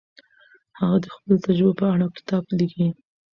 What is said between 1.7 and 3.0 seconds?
په اړه کتاب لیکلی.